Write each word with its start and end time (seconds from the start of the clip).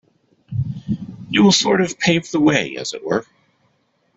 You 1.29 1.43
will 1.43 1.51
sort 1.51 1.79
of 1.79 1.99
pave 1.99 2.31
the 2.31 2.39
way, 2.39 2.75
as 2.75 2.95
it 2.95 3.05
were. 3.05 3.23